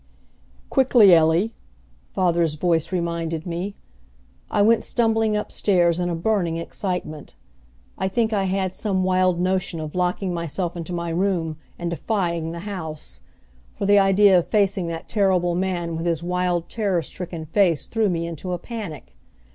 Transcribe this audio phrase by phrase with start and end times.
[0.71, 1.53] "Quickly, Ellie,"
[2.11, 3.75] father's voice reminded me.
[4.49, 7.35] I went stumbling up stairs in a burning excitement.
[7.99, 12.51] I think I had some wild notion of locking myself into my room and defying
[12.51, 13.21] the house,
[13.75, 18.09] for the idea of facing that terrible man with his wild terror stricken face threw
[18.09, 19.13] me into a panic.